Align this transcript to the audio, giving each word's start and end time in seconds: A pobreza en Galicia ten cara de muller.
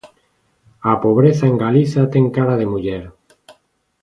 A 0.91 0.93
pobreza 1.05 1.43
en 1.51 1.55
Galicia 1.65 2.09
ten 2.13 2.25
cara 2.37 2.55
de 2.61 2.67
muller. 2.73 3.03